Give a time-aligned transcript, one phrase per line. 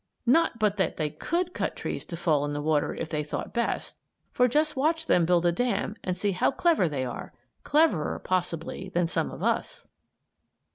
[0.25, 3.53] Not but what they could cut trees to fall in the water if they thought
[3.53, 3.99] best;
[4.31, 8.89] for just watch them build a dam and see how clever they are; cleverer, possibly,
[8.89, 9.85] than some of us.